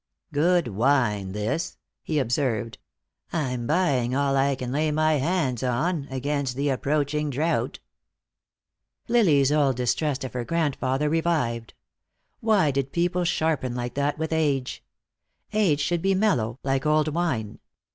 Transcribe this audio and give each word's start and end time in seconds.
"Good 0.33 0.69
wine, 0.69 1.31
this," 1.31 1.77
he 2.01 2.17
observed. 2.17 2.79
"I'm 3.31 3.67
buying 3.67 4.15
all 4.15 4.35
I 4.35 4.55
can 4.55 4.71
lay 4.71 4.89
my 4.89 5.17
hands 5.19 5.61
on, 5.61 6.07
against 6.09 6.55
the 6.55 6.69
approaching 6.69 7.29
drought." 7.29 7.77
Lily's 9.07 9.51
old 9.51 9.75
distrust 9.75 10.23
of 10.23 10.33
her 10.33 10.43
grandfather 10.43 11.07
revived. 11.07 11.75
Why 12.39 12.71
did 12.71 12.91
people 12.91 13.25
sharpen 13.25 13.75
like 13.75 13.93
that 13.93 14.17
with 14.17 14.33
age? 14.33 14.83
Age 15.53 15.79
should 15.81 16.01
be 16.01 16.15
mellow, 16.15 16.57
like 16.63 16.87
old 16.87 17.09
wine. 17.09 17.59